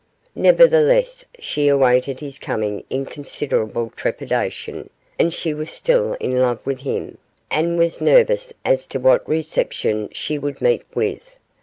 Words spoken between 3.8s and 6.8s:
trepidation, as she was still in love with